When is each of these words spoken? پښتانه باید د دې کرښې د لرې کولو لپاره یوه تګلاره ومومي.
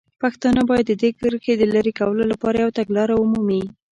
پښتانه 0.21 0.61
باید 0.69 0.85
د 0.89 0.93
دې 1.01 1.09
کرښې 1.19 1.53
د 1.57 1.63
لرې 1.73 1.91
کولو 1.99 2.23
لپاره 2.31 2.57
یوه 2.63 2.75
تګلاره 2.79 3.13
ومومي. 3.17 3.63